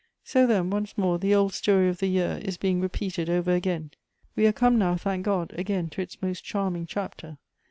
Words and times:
"So, 0.23 0.47
then, 0.47 0.71
once 0.71 0.97
more 0.97 1.19
the 1.19 1.35
old 1.35 1.53
story 1.53 1.87
of 1.87 1.99
the 1.99 2.07
year 2.07 2.39
is 2.41 2.57
being' 2.57 2.81
repeated 2.81 3.29
over 3.29 3.53
again. 3.53 3.91
We 4.35 4.47
are 4.47 4.51
come 4.51 4.79
now, 4.79 4.95
thank 4.95 5.25
God, 5.25 5.53
again 5.55 5.91
to 5.91 6.01
its 6.01 6.23
most 6.23 6.43
charming 6.43 6.87
chapter. 6.87 7.37